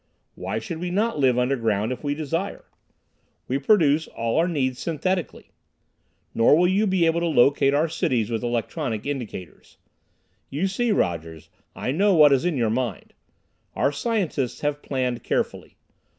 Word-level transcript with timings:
Why 0.33 0.57
should 0.57 0.79
we 0.79 0.89
not 0.89 1.19
live 1.19 1.37
underground 1.37 1.91
if 1.91 2.03
we 2.03 2.15
desire? 2.15 2.65
We 3.47 3.59
produce 3.59 4.07
all 4.07 4.39
our 4.39 4.47
needs 4.47 4.79
synthetically. 4.79 5.51
"Nor 6.33 6.55
will 6.57 6.67
you 6.67 6.87
be 6.87 7.05
able 7.05 7.19
to 7.19 7.27
locate 7.27 7.75
our 7.75 7.87
cities 7.87 8.31
with 8.31 8.41
electronic 8.41 9.05
indicators. 9.05 9.77
"You 10.49 10.65
see, 10.65 10.91
Rogers, 10.91 11.49
I 11.75 11.91
know 11.91 12.15
what 12.15 12.33
is 12.33 12.45
in 12.45 12.57
your 12.57 12.71
mind. 12.71 13.13
Our 13.75 13.91
scientists 13.91 14.61
have 14.61 14.81
planned 14.81 15.21
carefully. 15.23 15.77